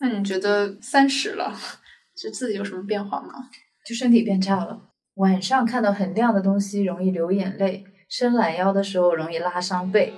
[0.00, 1.56] 那你觉得三十了，
[2.16, 3.28] 是自己有什么变化吗？
[3.86, 4.76] 就身体变差了，
[5.14, 10.12] 晚上看到很亮的东西容易流眼泪，伸懒腰的时候容易拉伤背。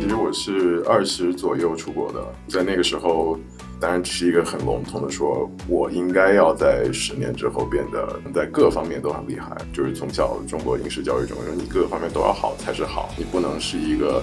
[0.00, 3.38] 其实我是二十左右出国的，在那个时候，
[3.78, 9.54] 当然只是一个很笼统的说，我应该要在十年之后变得在各方面都很厉害。
[9.70, 14.22] 就是从小中国应试教育中，你各个方面都要好才是好，你不能是一个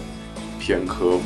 [0.65, 1.19] 偏科。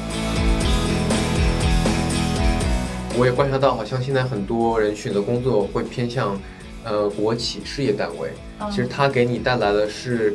[3.15, 6.35] 我也观察到，好像现在很多人选择工作会偏向，
[6.83, 8.31] 呃，国企事业单位。
[8.71, 10.33] 其实它给你带来的是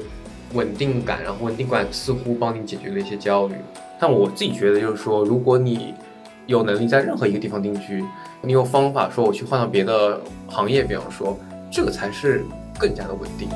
[0.52, 3.56] 稳定感，然后稳定感似乎帮你解决了一些焦虑。
[4.00, 5.94] 但我自己觉得，就是说，如果你
[6.46, 8.04] 有能力在任何一个地方定居，
[8.40, 11.36] 你有方法说我去换到别的行业，比方说，
[11.72, 12.44] 这个才是
[12.78, 13.48] 更加的稳定。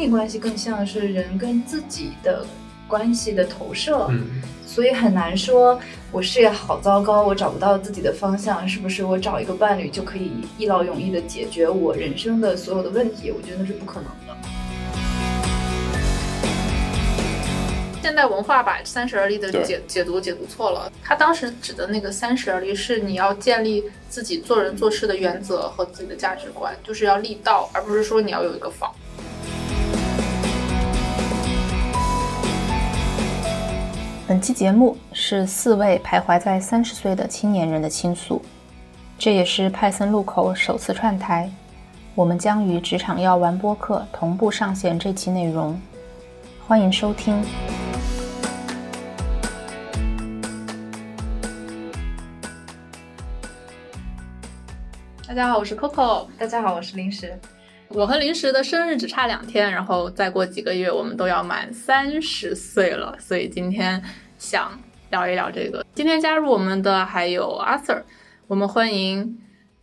[0.00, 2.46] 密关系更像是人跟自己的。
[2.88, 13.30] 关系的投射，嗯，所以很难说，我事业好糟糕，我找不到自己的方向，是不是我找一个伴侣就可以一劳永逸的解决我人生的所有的问题？
[13.30, 14.36] 我觉得那是不可能的。
[18.02, 28.92] 现代文化把三十而立的解解读解读错了，他当时指的那个三十而立是你要建立自己做人做事的原则和自己的价值观，就是要立道，而不是说你要有一个房。
[34.30, 38.40] 本期节目是四位徘徊在三十岁的青年人的倾诉，
[39.18, 41.50] 这也是派森路口首次串台。
[42.14, 45.76] 我们将与职场药丸播客同步上线这期内容，
[46.64, 47.42] 欢迎收听。
[55.26, 56.28] 大家好，我是 Coco。
[56.38, 57.36] 大家好，我是零食。
[57.92, 64.00] 我和零食的生日只差两天，然后再过几个月，我们都要满三十岁了，所以今天
[64.38, 64.80] 想
[65.10, 65.84] 聊一聊这个。
[65.92, 68.02] 今天加入我们的还有 Arthur，
[68.46, 69.36] 我们欢迎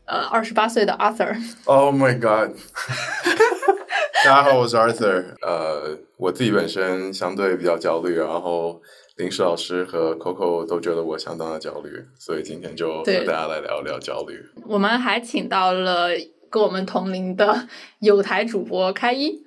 [0.05, 1.35] 呃二十八岁的 Arthur。
[1.65, 2.55] Oh my god！
[4.23, 5.35] 大家好，我是 Arthur。
[5.41, 8.81] 呃，我自己本身相对比较焦虑，然后
[9.17, 14.41] 零食老师和 Coco 都觉得我相当的焦虑，所以今天就和大家来聊聊焦虑。
[14.65, 16.11] 我们还请到了。
[16.49, 17.67] 跟我们同龄的
[17.99, 19.43] 有台主播开一，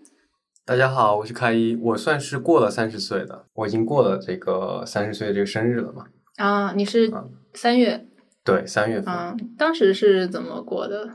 [0.65, 6.05] 大家好，我是开一，我算是过了三十岁的，我已经过了这个三十岁的这个生日了嘛？
[6.37, 7.12] 啊，你是
[7.55, 8.06] 三月？
[8.44, 9.15] 对，三月份。
[9.15, 11.11] 嗯，当时是怎么过的？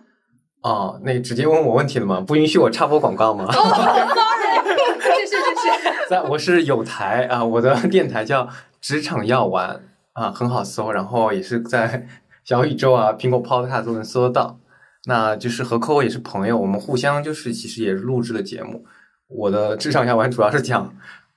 [0.61, 2.21] 哦，那直接问我问题了吗？
[2.21, 3.45] 不允许我插播广告吗？
[3.49, 5.95] 哦，sorry，谢谢谢谢。
[6.09, 8.47] 在，我是有台啊，我的电台叫
[8.81, 9.81] 职场药丸
[10.13, 12.07] 啊，很好搜，然后也是在
[12.43, 14.59] 小宇宙啊、苹果 Podcast 都能搜得到。
[15.05, 18.85] 那就是和 Coco 也是朋友，我们互相就是其实也是录制的节目。
[19.27, 20.95] 我的职场下玩主要是讲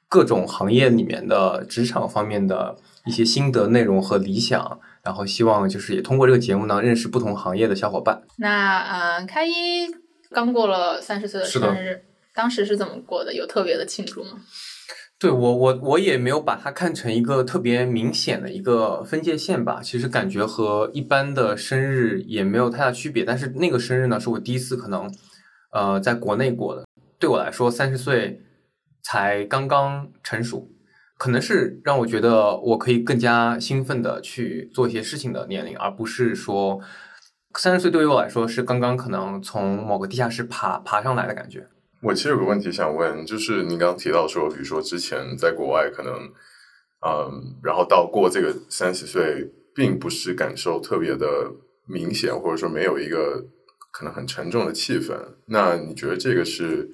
[0.09, 8.23] 各种行业里面的职场方面的一些心得内容和理想，然后希望就是也通过这个节目呢认识不同行业的小伙伴。
[8.37, 8.81] 那
[9.19, 9.53] 嗯，开一
[10.31, 12.03] 刚过了三十岁的生日，
[12.35, 13.35] 当时是怎么过的？
[13.35, 14.33] 有特别的庆祝吗？
[15.21, 19.81] 对我，我我也没有把它看成一个特别明显的一个分界线吧。
[19.83, 23.25] 其实感觉和一般的生日也没有太大区别。
[23.25, 25.13] 但是那个生日呢，是我第一次可能，
[25.73, 26.85] 呃，在国内过的。
[27.19, 28.43] 对我来说，三十岁
[29.03, 30.69] 才刚刚成熟，
[31.19, 36.81] 可能是让我觉得我可以更加兴奋的去做一些事情的年龄，而不是说
[37.59, 41.67] 三十岁对于我来说是刚刚可能从某个地下室爬爬上来的感觉。
[42.01, 46.15] 我其实有个问题想问，就是你刚刚提到说，比如说之前在国外可能，
[47.05, 51.51] 嗯，然后到过这个三十岁，并不是感受特别的
[51.87, 53.45] 明显，或者说没有一个
[53.91, 55.13] 可能很沉重的气氛。
[55.47, 56.89] 那你觉得这个是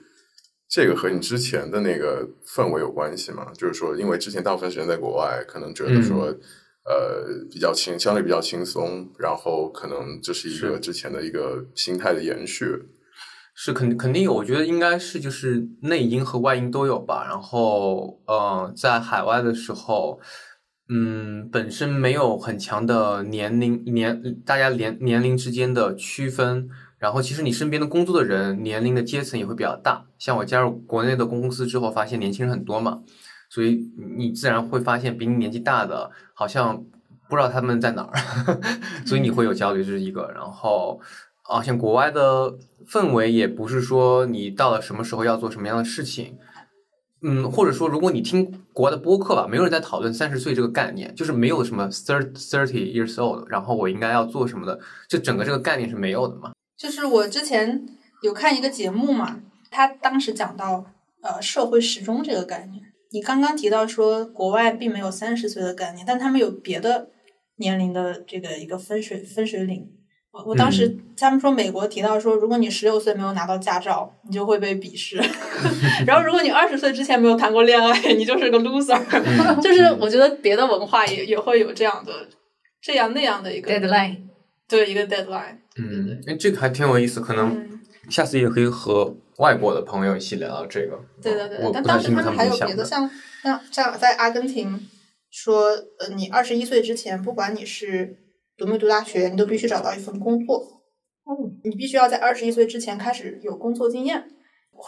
[0.69, 2.26] 这个和你之前的那个
[2.56, 3.53] 氛围有关系吗？
[3.54, 6.34] 就是说，因为之前大部分时间在国外，可能觉得说，
[6.86, 12.82] 呃，比较轻，相对比较轻松，然后可能这是一个之前的一个心态的延续。
[13.56, 17.25] 是肯肯定有，我觉得应该是就是内因和外因都有吧。
[17.25, 20.18] 然后，呃，在海外的时候，
[20.89, 26.68] 嗯，本身没有很强的年龄年大家年年龄之间的区分。
[26.98, 30.04] 然后，其实你身边的工作的人年龄的阶层也会比较大。
[30.18, 33.03] 像我加入国内的公司之后，发现年轻人很多嘛，
[33.48, 36.83] 所以你自然会发现比你年纪大的好像
[37.28, 38.15] 不知道他们在哪儿，
[39.06, 40.28] 所以你会有焦虑，这是一个。
[40.34, 41.01] 然后。
[41.48, 42.58] 啊，像国外的
[42.88, 46.38] 氛围也不是说你到了什么时候要做什么样的事情，
[47.22, 56.52] 嗯，或者说如果你听国外的播客吧，没有人在讨论三十岁这个概念，就是没有什么 thirty thirty years old，然后我应该要做什么的，就整个这个概念是没有的嘛。
[56.76, 57.86] 就是我之前
[58.22, 60.86] 有看一个节目嘛，他当时讲到，
[61.22, 62.82] 呃社会时钟这个概念。
[63.12, 67.08] 你刚刚提到说国外并没有三十岁的概念，但他们有别的
[67.56, 69.88] 年龄的这个一个分水分水岭。
[70.34, 75.16] 我我当时他们说美国提到说，如果你十六岁没有拿到驾照，你就会被鄙视。
[76.04, 79.01] 然后如果你二十岁之前没有谈过恋爱，你就是个 loser。
[79.63, 82.13] 就是我觉得别的文化也也会有这样的
[82.83, 84.22] 这样那样的一个 deadline，
[84.69, 85.59] 对一个 deadline。
[85.77, 87.80] 嗯，哎，这个还挺有意思，可能嗯，
[88.10, 90.98] 下次也可以和外国的朋友一起聊聊这个。
[91.22, 91.71] 对对对。
[91.72, 93.09] 但当时他们还有别的，像
[93.45, 94.84] 像像在阿根廷
[95.30, 95.69] 说，
[96.01, 98.16] 呃，你二十一岁之前，不管你是
[98.56, 100.83] 读没读大学，你都必须找到一份工作。
[101.24, 104.28] 嗯，你必须要在二十一岁之前开始有工作经验，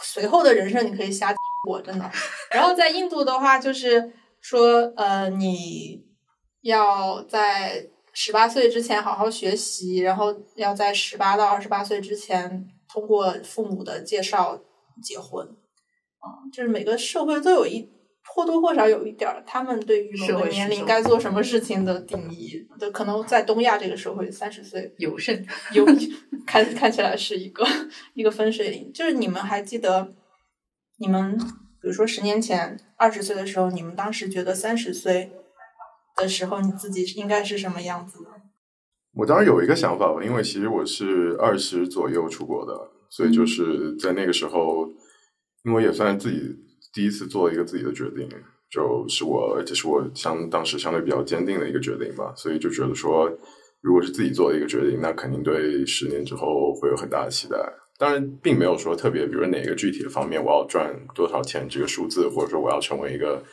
[0.03, 1.33] 随后的人生你可以瞎
[1.65, 2.09] 过，真的。
[2.51, 6.05] 然后在印度的话，就是说，呃，你
[6.61, 14.61] 要在十八岁之前好好学习，然后要在十八到二十八岁之前通过父母的介绍
[15.01, 15.45] 结婚。
[16.19, 17.89] 啊、就是每个社会都有一
[18.33, 22.67] 或多或少有一点儿他们对于某个年龄该做什么事情的定义。
[22.79, 25.45] 就可能在东亚这个社会，三十岁 有甚？
[25.73, 25.85] 有
[26.45, 27.65] 看看起来是一个
[28.13, 28.91] 一个分水岭。
[28.93, 30.13] 就是你们还记得，
[30.97, 31.37] 你们
[31.81, 35.31] 比如说十年前二十岁的时候，你们当时觉得三十岁
[36.15, 38.29] 的时候你自己应该是什么样子的？
[39.13, 44.87] 我当时有一个想法吧，因为其实我是二十左右出国的，所以就是在那个时候，
[45.63, 46.55] 因为也算自己
[46.97, 48.27] 第一次做一个自己的决定，
[48.71, 53.31] 就是我这是我相当时相对比较坚定的一个决定吧，所以就觉得说，
[53.81, 57.55] 如果是自己做的一个决定，那肯定对十年之后会有很大的期待。
[57.99, 63.43] 当然，并没有说特别，比如哪个具体的方面我要赚多少钱这个数字，或者说我要成为一个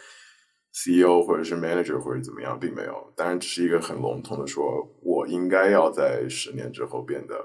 [0.72, 3.12] CEO 或者是 manager 或者怎么样，并没有。
[3.14, 4.64] 当然，只是一个很笼统的说，
[5.02, 7.36] 我应该要在十年之后变得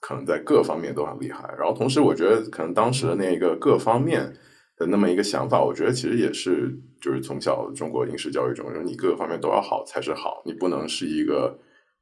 [0.00, 1.52] 可能在各方面都很厉害。
[1.58, 4.32] 然后，同时我觉得可能当时的那一个各方面
[4.76, 11.58] 的那么一个想法，我觉得其实也是就是从小中国应试教育中，就是你各个方面都要好才是好，你不能是一个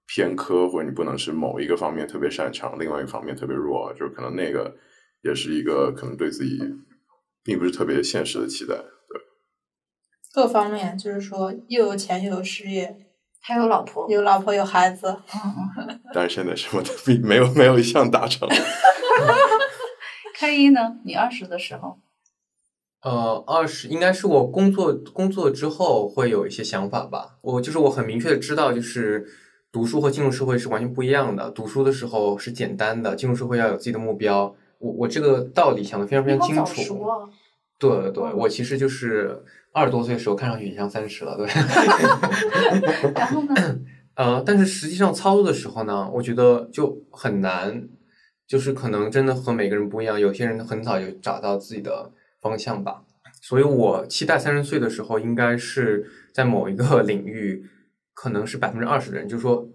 [0.06, 4.74] 偏科，或者你不能是某一个方面特别擅长，另外一个方面特别弱，就是可能那个
[5.22, 6.58] 也是一个可能对自己
[7.44, 8.74] 并不是特别现实的期待。
[8.74, 9.20] 对，
[10.32, 12.96] 各方面就是说，又有钱又有事业，
[13.40, 15.16] 还有老婆，有老婆有孩子。
[16.14, 16.90] 但是现在什么都
[17.26, 18.48] 没有没有一项达成。
[20.34, 20.98] 开一呢？
[21.04, 21.98] 你二十的时候，
[23.02, 27.36] 呃，二十应该是我工作工作之后会有一些想法吧。
[27.42, 29.26] 我就是我很明确的知道，就是
[29.72, 31.50] 读书和进入社会是完全不一样的。
[31.50, 34.54] 读书的时候是简单的，进入社会要有自己的目标。
[34.78, 37.02] 我我这个道理想的非常非常清楚。
[37.02, 37.28] 啊！
[37.78, 41.46] 对对对，我其实就是二十多岁的时候，看上去也像三十了，对。
[43.14, 43.80] 然后呢？
[44.14, 47.88] 呃，但是实际上操作的时候呢，我觉得就很难，
[48.46, 50.20] 就是可能真的和每个人不一样。
[50.20, 53.04] 有些人很早就找到自己的方向吧，
[53.40, 57.66] 所以我期待三十岁的时候，应该是在某一个 领域，
[58.12, 59.66] 可能是百分之二十的人，就是说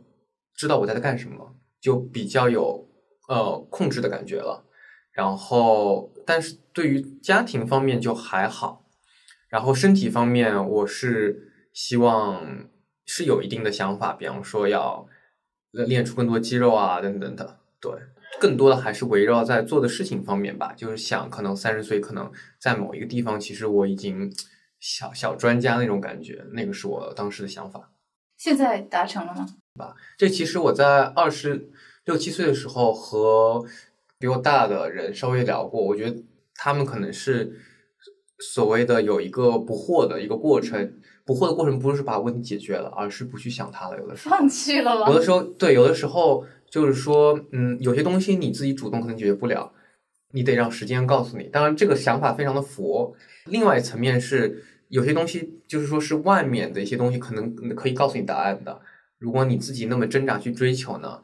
[0.54, 2.88] 知道我在干什么，就比较有
[3.30, 4.66] 呃控制的感觉了。
[5.12, 8.86] 然后，但是对于家庭方面就还好，
[9.50, 12.70] 然后身体方面，我是希望
[13.06, 15.08] 是有一定的想法，比方说要
[15.72, 17.60] 练出更多肌肉啊，等等的。
[17.80, 17.92] 对，
[18.40, 24.34] 更多的还是围绕在做的事情方面吧，就是想可能三十岁，可能在某一个地方，其实我已经
[24.80, 27.92] 小小专家那种感觉，那个是我当时的想法。
[28.38, 29.48] 现在达成了吗？
[29.76, 31.70] 吧这其实我在二十
[32.06, 33.64] 六七岁的时候和
[34.20, 36.24] 比我大的人稍微聊过，我觉得
[36.56, 37.60] 他们可能是
[38.40, 43.98] 所谓的有一个不惑的一个过程，不惑的过程不是把问题解决了，而是不去想它了。
[44.00, 45.08] 有的时候，放弃了吗？
[45.08, 49.74] 有的时候对，有的时候就是说，嗯，有些东西你自己主动可能解决不了，
[50.32, 51.46] 你得让时间告诉你。
[51.46, 53.16] 当然，这个想法非常的佛。
[53.46, 58.82] 另外一层面是，有些东西就是说是外面的一些东西，可能可以告诉你答案的。
[59.20, 61.22] 如果你自己那么挣扎去追求呢，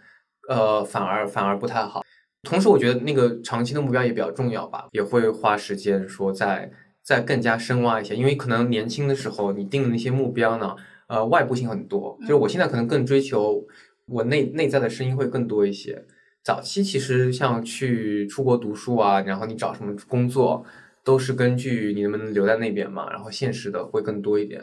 [0.49, 2.03] 呃，反而反而不太好。
[2.43, 6.71] 同时，我觉得那个长期的目标也比较重要吧，也会花时间说再
[7.01, 10.75] 再更加深挖一些，因为可能年轻的时候你定的那些目标呢，
[11.07, 12.17] 呃，外部性很多。
[12.21, 13.65] 就是我现在可能更追求
[14.07, 16.05] 我内内在的声音会更多一些。
[16.43, 20.65] 早期其实像去出国读书啊，然后你找什么工作，
[21.03, 24.61] 都是根据你能不能留在那边嘛，然后现实的会更多一点。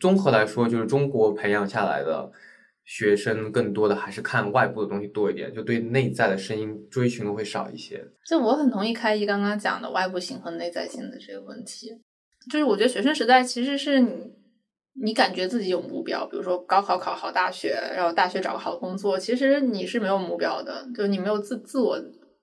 [0.00, 2.32] 综合来说，就是中国培养下来的
[2.84, 8.04] 学生，更多的还是看外部的东西多一点，就对内在的声音追寻的会少一些。
[8.26, 11.90] 就我很同意开一刚刚讲的外部性和内在性的这个问题，
[12.50, 14.32] 就是我觉得学生时代其实是你
[15.02, 21.98] 你感觉自己有目标，比如说高考考好大学，然后大学找个好工作，其实你是没有目标的，就你没有自自我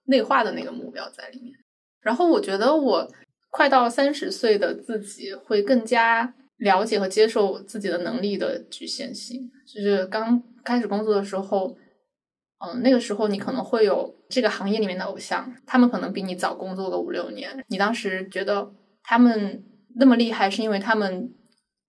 [0.06, 1.54] 内化的那个目标在里面。
[2.02, 3.08] 然后我觉得我
[3.52, 9.52] 快到三十岁的自己会更加了解和接受自己的能力的局限性。
[9.68, 11.78] 就是刚开始工作的时候，
[12.66, 18.72] 嗯，那个时候你可能会有这个行业里面的偶像，他们可能比你早工作个五六年，你当时觉得
[19.04, 19.64] 他们
[19.96, 21.34] 那么厉害，是因为他们。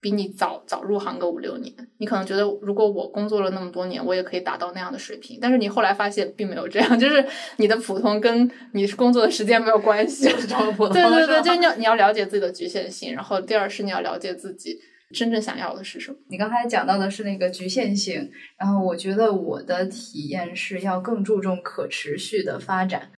[0.00, 5.38] 比你早早入行个五六年，你可能觉得如果我工作了那么多年，我也可以达到那样的水平。
[5.42, 7.26] 但是你后来发现并没有这样， 就是
[7.56, 10.24] 你的普通跟你工作的时间没有关系。
[10.24, 14.78] 对对对，就你要你要了解自己的局限性，然后第二是你要了解自己
[15.12, 16.18] 真正想要的是什么。
[16.28, 23.10] 你刚才讲到的是那个局限性，然后我觉得我的体验是要更注重可持续的发展，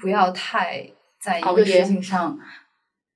[0.00, 2.36] 不要太在一个事情上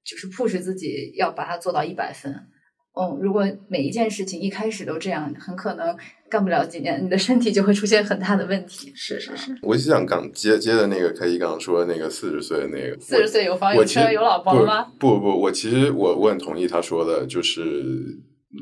[0.04, 2.47] 就是 push 自己要把它做到一百分。
[2.94, 5.96] 嗯，如果每一件事情一开始都这样，很可能
[6.28, 8.92] 干不了几年，你的身体就会出现很大的问题。
[8.94, 14.92] 是是是，我就想刚接接的那个可以刚刚说的那个四十岁的那个，四十岁有房有车有老婆了吗？
[14.99, 17.62] 不不，我其实我我很同意他说的，就是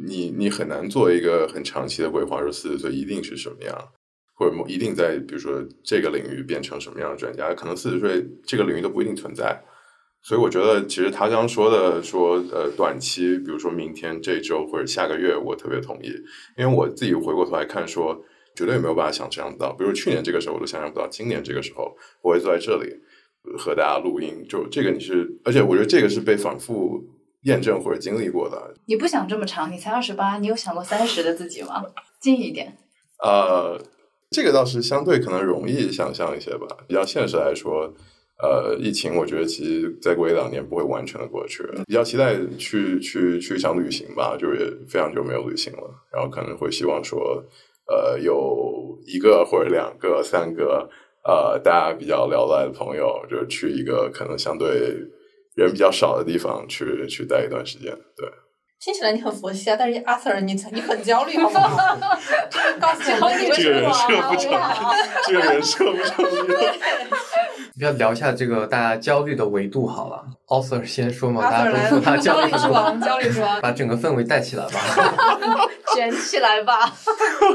[0.06, 3.76] 你你很难做一个很长期的规划，说四十岁一定是什么样，
[4.34, 9.60] 或者某一定在比如说这个领域变成什么样的专家，可能四十岁这个领域都不一定存在。
[10.22, 16.08] 所以我觉得，其实他刚说的说，呃，短期，比如说明天、这周或者下个月，我特别同意，
[16.58, 18.22] 因为我自己回过头来看，说
[18.54, 22.92] 绝对没有办法想象到，比如去年这个时候我都想象不到，今年这个时候我会坐在这里
[23.58, 27.02] 和大家录音，就这个你是，而且我觉得这个是被反复
[27.44, 28.74] 验证或者经历过的。
[28.86, 31.82] 你不想这么长，你才二十八，你有想过三十的自己吗？
[32.20, 32.76] 近一点。
[33.24, 33.80] 呃，
[34.30, 37.94] 这个倒是相对可能容易想象一些吧，比较现实来说。
[38.42, 45.82] 呃，疫情我觉得其实再过一两年不会完全的过去，比较期待去去去一场旅行吧，就也非常久没有旅行了，
[46.12, 47.44] 然后可能会希望说，
[47.86, 50.88] 呃，有一个或者两个、三个，
[51.24, 54.68] 呃，大家比较聊得来的朋友，就去一个可能相对
[55.54, 58.26] 人比较少的地方去去待一段时间，对。
[58.82, 61.98] 听起来你很佛系啊，但是阿 Sir 你你很焦虑好不好？
[62.80, 63.02] 告诉
[63.54, 64.56] 这个人设不成立，
[65.26, 66.24] 这个人设不成
[67.84, 70.24] 要聊一下这个大家焦虑的维度好了。
[70.46, 74.80] 奥 Sir 先说嘛，大家都说他焦虑 是王，焦虑是王，把整个氛围带起来吧，
[75.94, 76.92] 卷起来吧。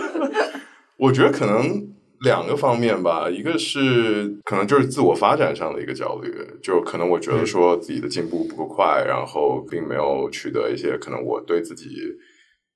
[0.97, 1.93] 我觉得可能。
[2.21, 11.89] 两个方面吧，一个是可能就是自我发展上的一个焦虑，就可能我觉得说自己的进步不够快，然后并没有取得一些可能我对自己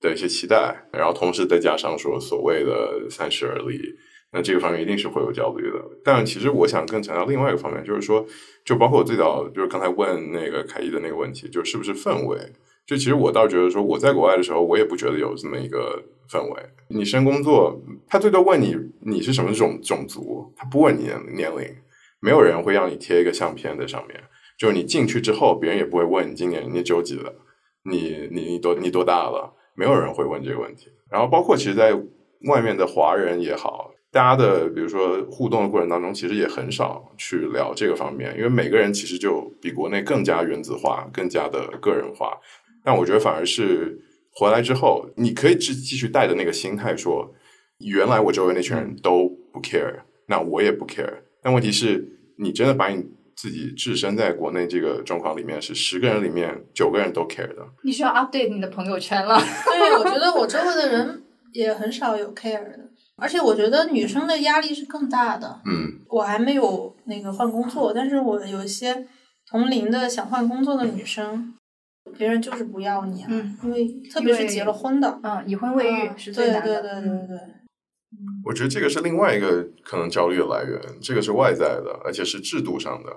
[0.01, 3.79] 的一些期待，然后同时再加上说所谓的三十而立，
[4.31, 5.83] 那这个方面一定是会有焦虑的。
[6.03, 8.25] 但其实我想更强调另外一个方面，就是说，
[8.63, 12.37] 就包括我最早就是刚才问那个凯伊的那个问题，就是不是氛围？
[12.85, 16.03] 就其实我倒觉得说，我在国外的时候，我也不觉得有这么一个。
[16.31, 21.75] 氛围，你升工作，他最多问你你是什么种种族，他不问你年龄，
[22.19, 24.15] 没有人会让你贴一个相片在上面。
[24.55, 27.33] 就是你进去之后，别人也不会问你今年你九几了，
[27.83, 30.91] 你你你多你多大了，没有人会问这个问题。
[31.09, 31.99] 然后包括其实，在
[32.47, 42.37] 外面的华人也好，大家的比如说互动的过程当中，其实也很少去聊这个方面，因为每个人其实就比国内更加原子化，更加的个人化。
[42.83, 44.01] 但我觉得反而是。
[44.31, 47.33] 回来之后，你可以继继续带着那个心态说，
[47.79, 51.11] 原来我周围那群人都不 care，那我也不 care。
[51.41, 53.03] 但问题是，你真的把你
[53.35, 57.67] 自己置身在国内这个状况里面，是十个人里面九个人都 care 的。
[57.83, 59.37] 你需要 update 你的朋友圈了。
[59.65, 62.88] 对，我觉得我周围的人也很少有 care 的，
[63.19, 65.61] 而且我觉得女生的压力是更大的。
[65.65, 69.07] 嗯，我还没有那个换工作，但是我有一些
[69.49, 71.53] 同龄的想换工作的女生。
[72.17, 73.29] 别人就是不要你啊，
[73.63, 76.81] 因为特别是结了婚的，嗯，已婚未育是最难的。
[76.81, 77.37] 对对对对对。
[78.43, 83.11] 我觉得这个是另外一个可能焦虑的来源，这个是外在的，而且是制度上的。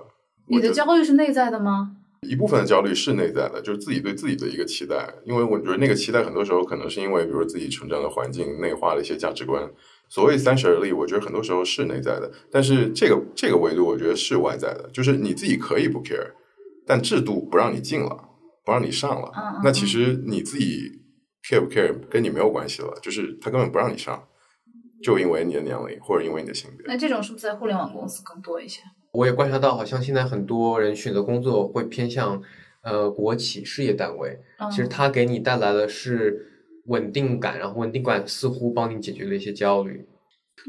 [0.47, 1.95] 你的焦虑是内在的吗？
[2.23, 5.13] 一部分的焦虑是内在的，就是自己对自己的一个期待。
[5.25, 9.69] 因为我觉得那个期待很多时候可能是因为，比如自己成长的环境内化的一些价值观。
[10.09, 16.31] 所谓三十而立，我觉得很多时候是内在的，但是这个这个维度，我觉得是外在的，就是你自己可以不 care，
[16.85, 18.29] 但制度不让你进了。
[18.65, 19.29] 不让你上了，
[19.61, 20.89] 那其实你自己
[21.45, 24.23] care 不 care 跟你没有关系了，就是他根本不让你上，
[25.03, 26.85] 就因为你的年龄或者因为你的性别。
[26.87, 28.79] 那这种是不是在互联网公司更多一些？
[29.13, 32.41] 我也观察到，好像现在很多人选择工作会偏向
[32.81, 34.37] 呃国企事业单位，
[34.69, 36.45] 其实它给你带来的是
[36.87, 40.05] 稳定感，然后稳定感似乎帮你解决了一些焦虑。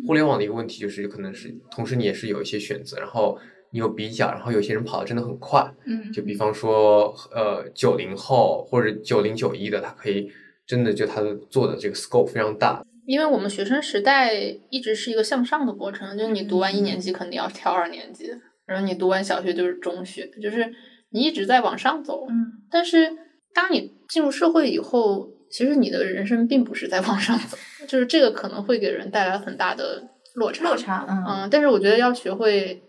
[0.07, 3.39] 互联网的一个问题就是可能是同时你也是有一些选择，然后。
[3.71, 10.31] 你有比较，然后有些人跑的真的很快，嗯，就比方说，呃，九零后或者九零九一的，他可以
[10.65, 12.87] 真的就他的做的这个 scope 非常大。
[13.07, 14.35] 因为我们学生时代
[14.71, 18.31] 一直是一个向上的过程，就是你读完一年级肯定要跳二年级，
[18.67, 20.73] 然后你读完小学就是中学，就是
[21.11, 22.27] 你一直在往上走。
[22.29, 23.11] 嗯，但是
[23.55, 27.57] 当你进入社会以后，其实你的人生并不是在往上走，
[27.87, 30.03] 就是这个可能会给人带来很大的
[30.35, 30.65] 落差。
[30.65, 32.83] 落差，嗯嗯，但是我觉得要学会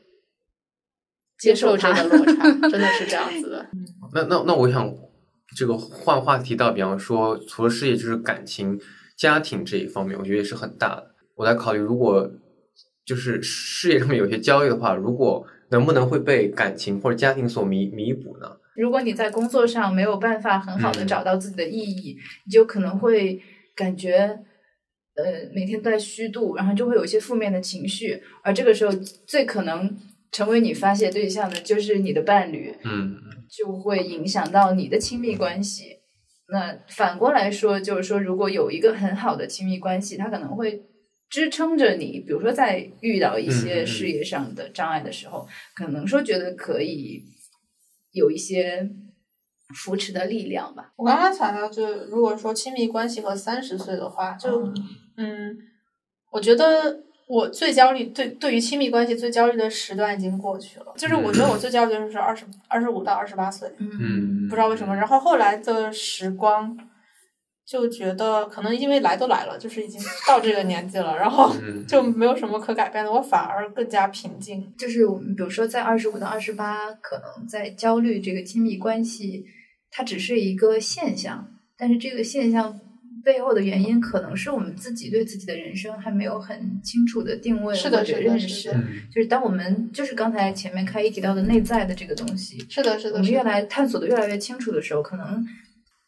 [1.37, 3.65] 接受这个落差，真的是这样子的。
[4.13, 4.91] 那那那我想
[5.55, 8.79] 这个换话题到，比方说除了事业，就是感情、
[9.17, 11.11] 家庭这一方面，我觉得也是很大的。
[11.35, 12.31] 我在考虑，如果
[13.05, 18.57] 就是事业上面有些焦虑的话，如果能不能会被感情或者家庭所弥弥补呢？
[18.75, 23.41] 如果你在工作上没有办法很好的嗯找到自己的意义，你就可能会
[23.75, 24.17] 感觉，
[25.15, 28.93] 呃，每天都在虚度，然后就会有一些负面的情绪，而这个时候
[29.25, 29.95] 最可能
[30.31, 33.15] 成为你发泄对象的就是你的伴侣，嗯
[33.49, 35.94] 就会影响到你的亲密关系。
[36.47, 40.85] 那反过来说，就是说，如果有一个很好的亲密关系，它可能会
[41.29, 47.23] 支撑着你，比如说在遇到一些事业上的障碍的时候，可能说觉得可以
[48.11, 48.87] 有一些
[49.73, 50.93] 扶持的力量吧。
[50.97, 54.71] 我刚刚想到，就如果说亲密关系和三十岁的话，就
[55.17, 55.57] 嗯，
[56.31, 60.93] 我觉得我最焦虑，对对于亲密关系最焦虑的时段已经过去了。
[60.95, 64.95] 就是我觉得我最焦虑的就是二十二十五到二十八岁，嗯，不知道为什么。
[64.95, 66.77] 然后后来的时光
[67.65, 74.71] 就觉得，可能因为来都来了，就是已经到这个年纪了，然后嗯就没有什么可改变的，我反而更加平静。
[74.77, 79.43] 就是我们比如说在二十五到二十八，可能在焦虑这个亲密关系，
[79.89, 82.79] 它只是一个现象，但是这个现象
[83.25, 88.71] 背后的原因，可能是我们自己对自己的人生还没有很清楚的定位是的或者是的是认识。
[89.13, 93.31] 就是当我们就是刚才前面开一提到的内在的这个东西，是的，是的，我们。
[93.31, 95.43] 越来探索的越来越清楚的时候，可能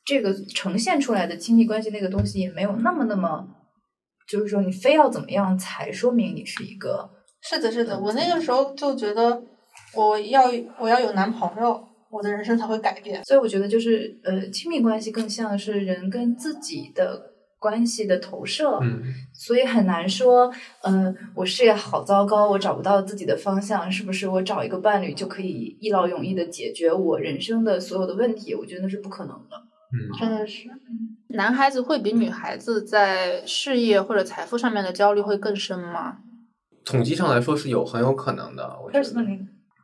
[0.06, 3.48] 这个呈现出来的亲密关系那个东西也没有那么那么，
[4.30, 7.10] 就是说你非要怎么样才说明你是一个
[7.42, 9.42] 是的，是的，我那个时候就觉得
[9.94, 10.44] 我要
[10.80, 13.24] 我要有男朋友，我的人生才会改变。
[13.24, 19.02] 所以我觉得就是呃，亲密关系更像是人跟自己的关系的投射，嗯
[19.34, 20.52] 所以很难说，
[20.84, 28.54] 呃，我事业好糟糕，我找不到自己的方向，是不是我找一个伴侣就可以一劳永逸的解决我人生的所有的问题？
[28.54, 29.58] 我觉得那是不可能的。
[29.90, 30.70] 嗯真的是，
[31.30, 36.18] 男孩子会比女孩子在事业或者财富上面的焦虑会更深吗？
[36.84, 38.78] 统计上来说是有很有可能的。
[38.84, 39.04] 我觉得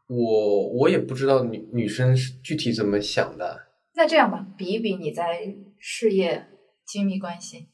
[0.07, 3.67] 我我也不知道女女生是具体怎么想的。
[3.95, 6.47] 那这样吧，比一比你在事业、
[6.85, 7.67] 亲密关系，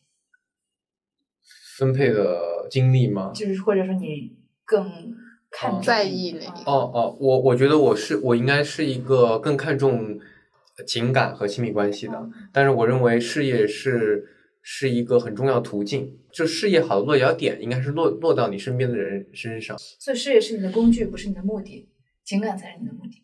[1.78, 3.32] 分配的精力吗？
[3.34, 5.16] 就是或者说你更
[5.50, 10.20] 看重、在意哪哦哦，我我觉得我是我应该是一个更看重
[10.86, 14.28] 情感和亲密关系的，但是我认为事业是
[14.62, 19.78] 是一个很重要的途径，就事业好的落脚点应该是落落到你身边的人身上。
[19.78, 21.88] 所以事业是你的工具，不是你的目的，
[22.30, 23.24] 情感才是你的目的。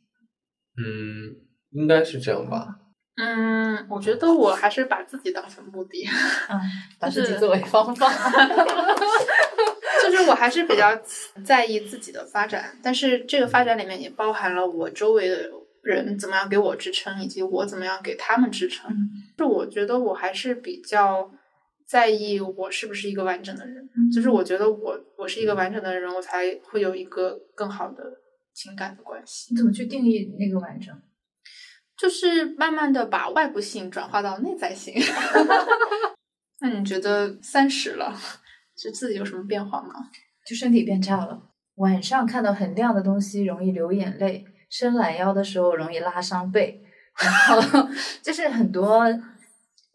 [0.77, 1.35] 嗯，
[1.71, 2.75] 应该是这样吧。
[3.17, 6.03] 嗯，我觉得我还是把自己当成目的，
[6.49, 6.59] 嗯，
[6.99, 8.07] 把自己作为方法。
[10.03, 10.99] 就是我还是比较
[11.45, 15.49] 在意自己的发展，但是这个发展里面也包含了我周围的
[15.81, 18.91] 人怎么样给我支撑，以及我怎么样给他们支撑。
[19.37, 21.31] 就我觉得我还是比较
[21.87, 28.03] 在意我是不是一个完整的人，就是我觉得我我是一个完整的人，我才会有一个更好的
[28.55, 29.53] 情感的关系。
[29.53, 30.95] 你怎么去定义那个完整？
[31.97, 34.93] 就是慢慢的把外部性转化到内在性。
[36.61, 38.17] 那你觉得三十了，
[38.75, 40.09] 就自己有什么变化吗？
[40.47, 41.49] 就身体变差了。
[41.75, 46.81] 晚上看到很亮的东西容易流眼泪，伸懒腰的时候容易拉伤背，
[47.19, 47.89] 然后
[48.23, 49.05] 就是很多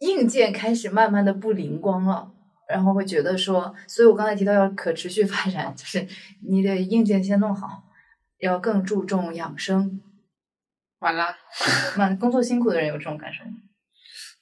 [0.01, 2.31] 硬件开始慢慢的不灵光了。
[2.69, 6.07] 然后会觉得说，所以我刚才提到要可持续发展，就是
[6.49, 7.83] 你得硬件先弄好，
[8.41, 10.01] 要更注重养生。
[11.01, 11.35] 完了，
[11.97, 13.51] 那工作辛苦的人有这种感受吗？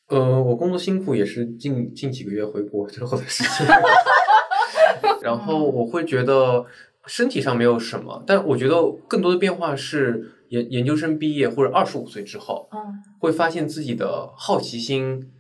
[0.09, 3.67] 呃，我工作辛苦也是近近几个月回国之后的事情，
[5.23, 6.65] 然后我会觉得
[7.07, 8.75] 身体上没有什么，但我觉得
[9.07, 12.79] 更多的变化是研研究生毕业或者二十五岁之后，嗯，
[13.21, 15.31] 会发现自己的好奇心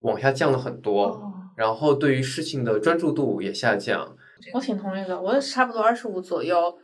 [0.00, 4.14] 往下降了很多，哦，然后对于事情的专注度也下降。
[4.52, 6.78] 我挺同意的，我也是差不多二十五左右，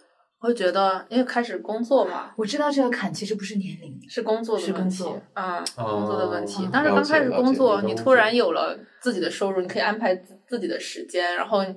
[0.44, 6.68] 我会觉得因为开始工作嘛，我知道这个坎其实不是年龄，是工作的问题工作，嗯，工作的问题哦。
[6.70, 11.74] 当时刚开始工作，你突然有了自己的收入，你可以安排自自己的时间，然后你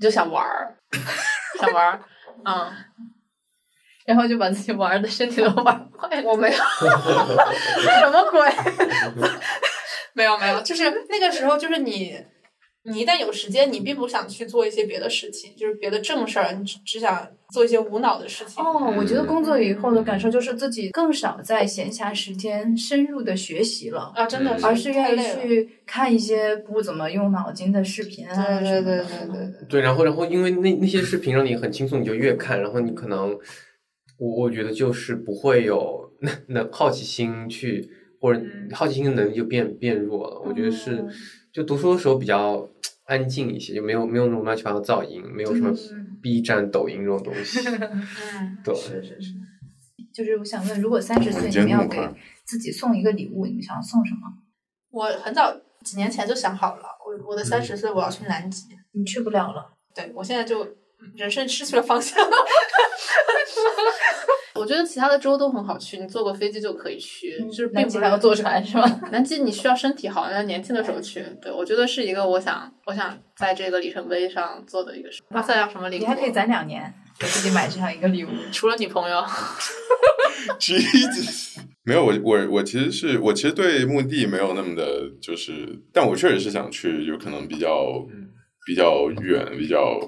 [0.00, 0.74] 就想玩儿，
[1.60, 2.00] 想玩儿，
[2.44, 2.72] 嗯，
[4.06, 6.26] 然后就把自己玩的身体都玩坏了。
[6.28, 6.56] 我没有，
[8.00, 8.50] 什么鬼？
[10.14, 12.20] 没有没有，就是那个时候，就是你
[12.84, 18.64] 你一旦有时间，你并不想去做一些别的事情，就是别的正事儿，你只只想做一些无脑的事情。
[18.64, 29.68] 哦，我觉得工作以后的感受就是自己更少在闲暇时间深入的学习了，啊，真的是，而是愿意去看一些不怎么用脑筋的视频啊对对对什么的对对对。
[29.68, 33.38] 对，然后然后因为那那些视频让你很轻松，你就越看，然后你可能
[34.18, 37.90] 我我觉得就是不会有那那好奇心去，
[38.20, 40.40] 或者嗯好奇心的能力就变变弱了。
[40.40, 41.08] 我觉得是哦
[41.52, 42.68] 就读书的时候比较
[43.06, 47.58] 安静一些，就没有没有那种乱七八糟噪音，没有什么嗯 B 站、抖音这种东西。
[47.66, 49.32] 嗯，对，是是是，
[50.14, 51.98] 就是我想问，如果三十岁你们要给
[52.44, 54.20] 自己送一个礼物，你们想要送什么？
[54.92, 55.52] 我很早
[55.82, 58.66] 几年前就想好了，我我的三十岁我要去南极。
[58.92, 60.76] 你去不了了，对我现在就嗯
[61.16, 62.18] 人生失去了方向。
[64.54, 69.00] 我觉得其他的州都很好去，你坐个飞机就可以去，就是并不是南极还要坐船是吗？
[69.10, 71.24] 南极你需要身体好，要年轻的时候去。
[71.40, 75.22] 对，我觉得是一个我想我想在这个里程碑上做的一个事。
[75.30, 76.00] 巴塞要什么礼物？
[76.00, 78.28] 你还可以攒两年，给自己买这样一个礼物。
[78.52, 79.24] 除了女朋友，
[80.60, 88.04] Jesus，没有我我我其实是我其实对墓地没有那么的，就是，但我确实是想去，就可能比较
[88.66, 89.98] 比较远、比较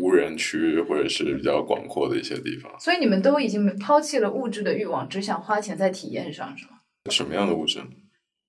[0.00, 2.72] 无人区或者是比较广阔的一些地方。
[2.78, 6.72] 所以你们都已经抛弃了物质的欲望，只想花钱在体验上，是吗？
[7.10, 7.80] 什么样的物质？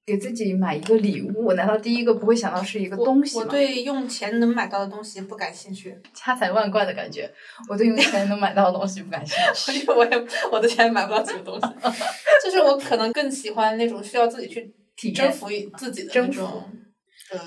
[0.05, 3.45] 给自己买一个礼物，难道第一个不会想到是一个东西吗？
[3.45, 7.31] 我对用钱能买到的东西不感兴趣， 家财万贯的感觉，
[7.69, 9.79] 我对用钱能买到的东西不感兴趣。
[9.79, 11.67] 因为我也我的钱买不到什么东西，
[12.43, 16.69] 就是我可能更喜欢那种需要自己去体验征服自己的那种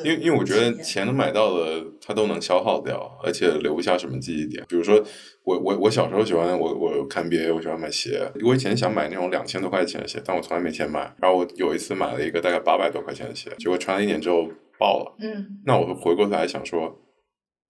[0.03, 4.65] 因为因为我觉得钱能买到的，它都能消耗掉，而且留不下什么记忆点。
[4.69, 5.01] 比如说，
[5.45, 8.31] 我我我小时候喜欢我我看 NBA，我喜欢买鞋。
[8.45, 11.15] 我以前想买那种两千多块钱的鞋，但我从来没钱买。
[11.21, 14.49] 然后我有一次买了一个大概八百多块钱的鞋，结果穿了一年之后
[14.79, 15.15] 爆了。
[15.21, 16.99] 嗯，那我回过头来想说，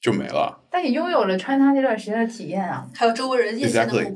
[0.00, 0.66] 就没了。
[0.70, 2.87] 但你拥有了穿它那段时间的体验啊。
[2.94, 3.59] 还有周围人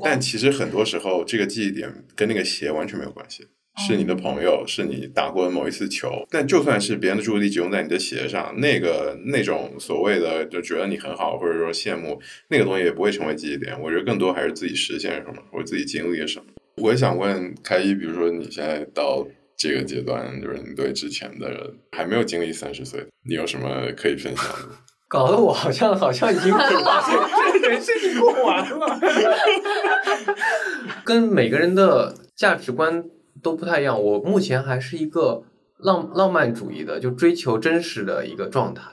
[0.03, 0.19] 但。
[0.19, 3.45] 其实很多时候，这个记忆点跟那个鞋完全没有关系，
[3.77, 6.25] 是你的朋友，是你打过的某一次球。
[6.29, 13.79] 但就算是别人的注意力集中在你的鞋上，那个那种所谓的就觉得你很好，或者说羡慕那个东西，也不会成为记忆点。
[13.81, 16.45] 我觉得更多还是自己实现什么，或者自己经历了什么。
[16.77, 19.25] 我也想问开一，比如说你现在到
[19.57, 21.59] 这个阶段，就是你对之前的人
[21.91, 24.69] 还没有经历三十岁，你有什么可以分享的？
[25.07, 28.99] 搞得我好像好像已经这个 人生已经过完了。
[31.03, 33.03] 跟每个人的价值观
[33.41, 34.01] 都不太一样。
[34.01, 35.43] 我目前还是一个
[35.77, 38.91] 浪浪漫主义的，就追求真实的一个状态。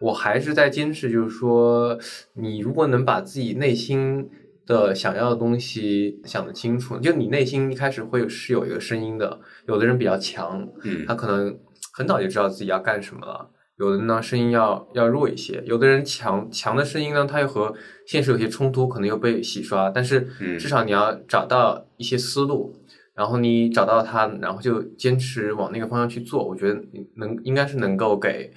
[0.00, 1.98] 我还是在坚持，就是说，
[2.34, 4.30] 你如果能把自己内心
[4.66, 9.40] 的想要的东西想得清楚，就你内心一开始会是有一个声音的。
[9.66, 11.58] 有的人比较强，嗯他可能
[11.92, 13.50] 很早就知道自己要干什么了。
[13.76, 17.74] 有的呢声音要要弱一些，有的人强强的声音呢，他又和
[18.06, 19.90] 现实有些冲突，可能又被洗刷。
[19.90, 22.74] 但是嗯至少你要找到一些思路，
[23.20, 26.42] 然后你找到它，然后就坚持往那个方向去做。
[26.42, 26.80] 我觉得
[27.16, 28.50] 能应该是能够给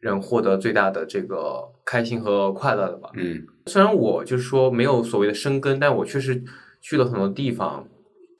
[0.00, 3.08] 人获得最大的这个开心和快乐的吧。
[3.14, 6.44] 嗯虽然我就是说没有所谓的生根，但我确实
[6.82, 7.88] 去了很多地方，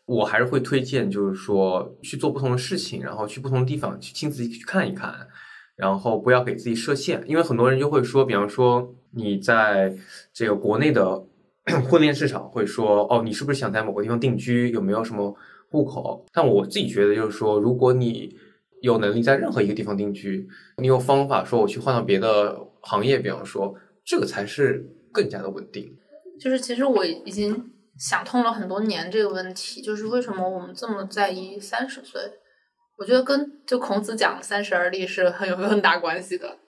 [0.05, 5.15] 我还是会推荐，就是说去做不同的事情，然后去不同的地方去亲自去看一看，
[5.75, 9.97] 然后不要给自己设限，因为很多人就会说，比方说你在
[10.35, 11.25] 这个国内的
[11.89, 14.71] 婚恋市场会说，哦，你是不是想在某个地方定居？
[14.71, 15.35] 有没有什么
[15.73, 16.25] 户口？
[16.33, 18.37] 但我自己觉得就是说，如果你
[18.83, 25.97] 有能力在任何一个地方定居，你有方法说我去换到别的行业，比方说这个才是更加的稳定。
[26.39, 32.21] 就是其实我已经想通了很多年这个问题，就是为什么我们这么在意三十岁？
[32.99, 36.59] 我觉得跟就孔子讲“三十而立”是很有很大关系的。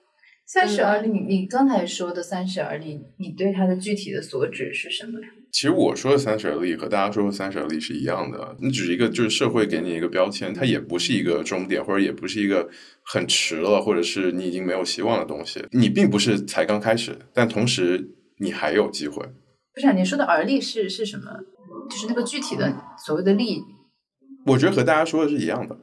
[0.47, 5.29] 三十而立，你你刚才说的三十而立，你对它的具体的所指是什么呀？
[5.51, 12.69] 其实我说的三十而立和大家说的三十而立是一样的，你只是一个就是社会给你一个标签，它也不是一个终点，或者也不是一个
[13.05, 15.65] 很迟了，或者是你已经没有希望的东西。
[15.73, 19.25] 你并不是才刚开始，但同时你还有机会。
[19.73, 21.25] 不是、啊，你说的而立是是什么？
[21.91, 22.73] 就是那个具体的
[23.05, 23.61] 所谓的立，
[24.47, 25.77] 我觉得和大家说的是一样的。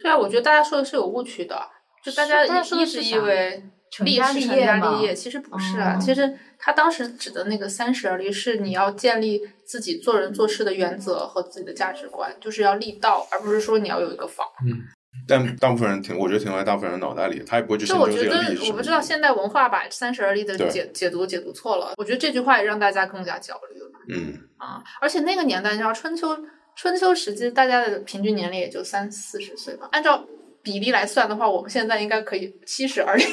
[0.00, 1.56] 对啊，我觉得大家说的是有误区的，
[2.04, 3.62] 就大家一直以为
[3.96, 5.96] 成家立是成家立业，其实不是啊。
[5.96, 14.46] 哦其实他当时指的那个三十而立，是你要建立自己做人做事的原则和自己的价值观，就是要立道，而不是说你要有一个房。
[14.66, 14.82] 嗯
[15.26, 18.66] 但大部分人停，我觉得停留在大部分人脑袋里，他也不会去深究就我觉得。
[18.66, 24.82] 我不知道现代文化把三十而立的解解读解读错了，我觉得这句话也让大家更加焦虑了嗯，啊！
[25.00, 26.36] 而且那个年代，你知道春秋
[26.76, 30.26] 春秋时期大家的平均年龄也就三四十岁吧，按照
[30.64, 33.24] 比例来算的话，我们现在应该可以七十而已。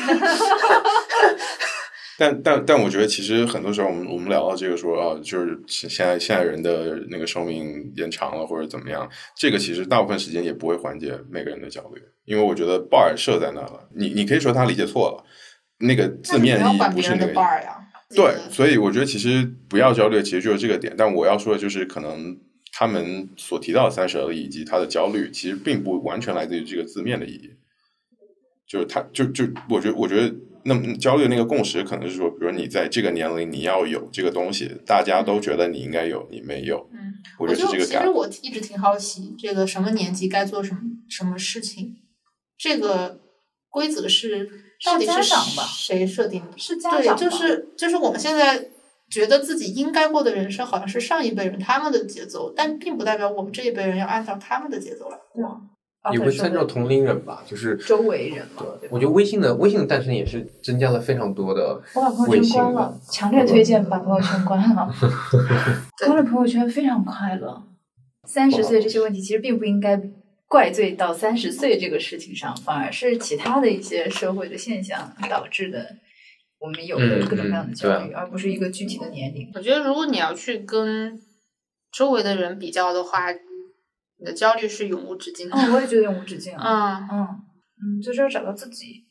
[2.20, 15.24] 但但但我觉得，其实很多时候，我们我们聊到这个说啊，就是现在现在人的那个寿命延长了，或者怎么样，这个其实大部分时间也不会缓解每个人的焦虑，因为我觉得 bar 设在那了，你你可以说他理解错了，
[15.80, 17.34] 那个字面意义不是那个。
[17.34, 17.78] bar 呀。
[18.13, 20.94] 对，所以我觉得其实不要焦虑，其实就是这个点。
[20.98, 22.38] 但我要说的就是，可能
[22.82, 27.52] 他们所提到的三十而立以及他的焦虑，其实并不完全来自于这个字面的意义，
[28.67, 30.34] 就是他就就我觉得我觉得。
[30.63, 36.88] 那么焦虑那个共识可能是说，比如你在这个年龄你要有这个东西，大家都觉得你应该有，你没有。
[36.94, 41.96] 嗯，我觉得是这个其实我一直挺好奇，这个什么年纪该做什么什么事情，
[42.60, 43.20] 这个
[43.70, 44.48] 规则是
[44.86, 45.24] 到底是
[45.65, 46.56] 谁设定的？
[46.56, 48.70] 是家长对，就是就是我们现在
[49.12, 55.62] 觉得自己应该过的人生，好像是上一辈人他们的节奏，但并不代表我们这一辈人要按照他们的节奏来过。
[56.12, 58.63] 也会参照同龄人吧，就是周围人嘛。
[58.82, 61.80] 对，我觉得微信的微信的诞生也是增加了非常多的。
[61.93, 64.91] 我把朋友圈关了，强烈推荐把朋友圈关了。
[66.04, 67.62] 关了朋友圈非常快乐。
[68.26, 70.02] 三十岁这些问题其实并不应该
[70.47, 75.97] 怪罪到三十岁这个事情上，反而是其他的一些社会的现象导致的，
[76.62, 79.52] 我们有了各种各样的焦虑，而不是一个具体的年龄。
[79.56, 81.19] 我觉得如果你要去跟
[81.91, 83.28] 周围的人比较的话。
[84.24, 85.58] 你的焦虑是永无止境的。
[85.58, 86.54] 嗯，我也觉得永无止境。
[86.56, 86.63] 嗯
[87.12, 87.28] 嗯
[87.82, 89.04] 嗯，就是要找到自己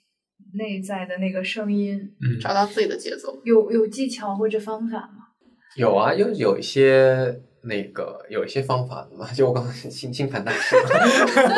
[0.54, 2.00] 内在的那个声音，
[2.40, 3.42] 找到自己的节奏。
[3.44, 5.34] 有有技巧或者方法吗？
[5.74, 10.76] 有啊，有有一些那个有一些方法的嘛，就我刚刚星星盘大师，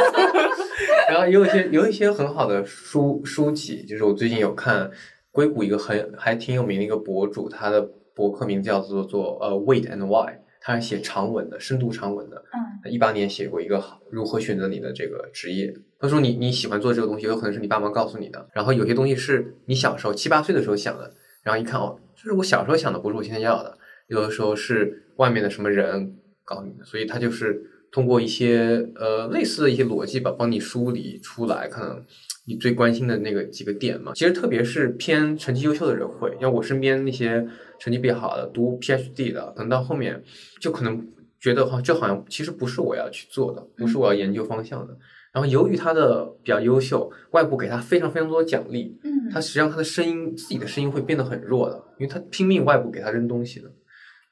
[1.11, 4.90] 然后也有一些有一些很好的书书籍，就是我最近有看
[5.33, 7.83] 硅谷一个很还挺有名的一个博主，他的
[8.14, 10.38] 博客名叫做做呃 Wait and Why。
[10.64, 12.37] 他是写长文的，深度长文的。
[12.85, 15.75] 嗯，一八年写过一个如何选择你的这个职业。
[15.99, 18.49] 他说你你喜欢做这个东西，有可能是你爸妈告诉你的。
[18.55, 23.77] 然后有些东西是你小时候七八岁的时候想的，然后一看哦，这是我小时候想的，不是我现在要的。
[24.07, 32.05] 有的时候是外面的什么人告诉你的，所以他就是通过一些呃类似的一些逻辑吧，帮你梳理出来，可能
[32.44, 34.12] 你最关心的那个几个点嘛。
[34.14, 37.46] 其实特别是偏成绩优秀的人会，像我身边那些。
[37.78, 40.22] 成绩比较好的，读 PhD 的，等到后面
[40.61, 41.05] 就可能
[41.40, 44.96] 觉得哈，这好像其实不是我要去做的，不是我要研究方向的。
[45.33, 53.68] 然后由于他的比较优秀，外部给他非常非常多的奖励，嗯，他实际上他的声音，自己的声音会变得很弱的，因为他拼命外部给他扔东西的，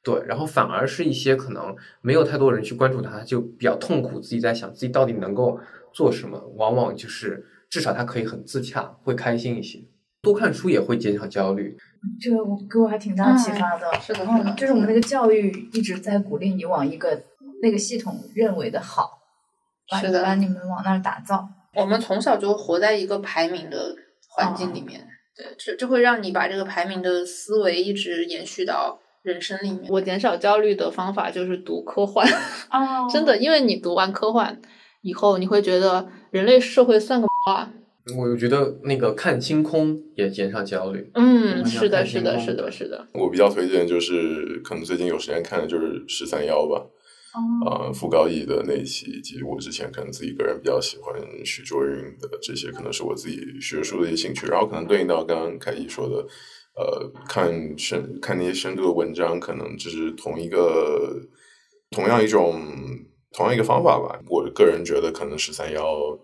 [0.05, 5.59] 对，然后反而是一些可能没有太多人去关注他，就比较痛苦，自己在想自己到底能够
[5.93, 9.79] 做什么，往往就是至少他可以很自洽，会开心一些。
[10.23, 11.75] 多看书也会减少焦虑。
[12.21, 17.23] 这个我给我还挺大启发的，是的，是的，就是我们那个教育一直在鼓励你往一个
[17.63, 19.19] 那个系统认为的好，
[19.99, 21.49] 是的，把你们往那儿打造。
[21.75, 23.95] 我们从小就活在一个排名的
[24.29, 25.07] 环境里面，
[25.37, 29.85] 对，这这会让你把这个排名的思维一直延续到人生里面。
[29.89, 32.27] 我减少焦虑的方法就是读科幻，
[32.71, 34.61] 哦， 真的，因为你读完科幻
[35.03, 37.73] 以后，你会觉得人类社会算个啊。
[38.17, 41.11] 我觉得那个看星空也减少焦虑。
[41.15, 43.07] 嗯，是的，是的，是的，是的。
[43.13, 46.85] 我比较推荐，就是可能最近有时间看的就是十三幺吧。
[47.65, 54.47] 啊，傅高义的那一期，以及我之前可能自己个人比较喜欢许卓云的这些，可能是我自己学术的一些兴趣。
[54.47, 56.27] 然后可能对应到刚刚凯毅说的，
[56.75, 61.21] 呃，看深看那些深度的文章，可能就是同一个
[61.91, 62.61] 同样一种
[63.31, 64.19] 同样一个方法吧。
[64.27, 66.19] 我个人觉得，可能十三幺。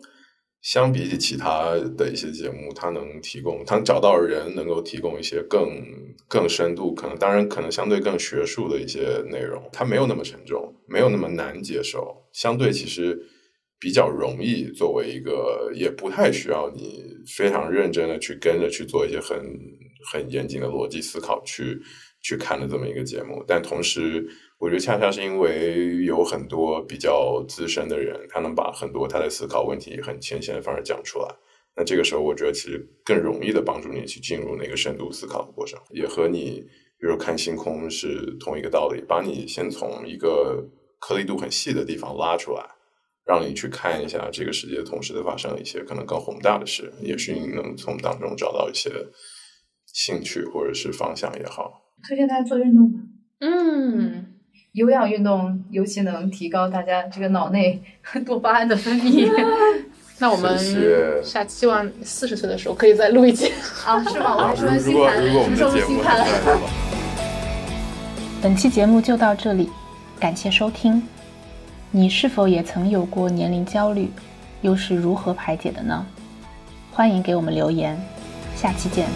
[0.66, 5.70] 相比起其他的一些节目，它能提供，它找到人能够提供一些更
[6.26, 13.16] 更深度，可能当然可能相对更学术的一些内容，它没有那么沉重，没有那么难接受，相对其实
[13.78, 17.04] 比较容易作为一个，也不太需要你
[17.36, 19.38] 非常认真的去跟着去做一些很
[20.12, 21.80] 很严谨的逻辑思考去
[22.20, 24.28] 去看的这么一个节目，但同时。
[24.58, 31.28] 我觉得恰恰是因为有很多比较资深的人，他能把很多他在思考问题很浅显的方式讲出来。
[31.76, 36.64] 那这个时候，我觉得其实更容易的帮助你去进入那个深度思考的过程，也和你
[36.98, 40.66] 比如看星空是同一个道理，把你先从一个
[40.98, 42.64] 颗粒度很细的地方拉出来，
[43.26, 48.90] 让你去看一下这个世界同时在发生一些可能更宏大的事，也许你能从当中找到一些
[49.84, 51.92] 兴趣或者是方向也好。
[52.08, 53.00] 推荐大家做运动吧。
[53.40, 54.32] 嗯。
[54.76, 57.82] 有氧运动尤其能提高大家这个脑内
[58.26, 59.26] 多巴胺的分泌。
[60.20, 60.54] 那我们
[61.24, 63.50] 下希望四十岁的时候可以再录一集
[63.86, 64.04] 啊？
[64.04, 64.36] 是吗？
[64.36, 66.26] 我还说星盘，什么时候星盘？
[68.42, 69.70] 本期节目就到这里，
[70.20, 71.02] 感谢收听。
[71.90, 74.10] 你是否也曾有过年龄焦虑？
[74.60, 76.06] 又是如何排解的呢？
[76.92, 77.98] 欢迎给我们留言，
[78.54, 79.06] 下期见。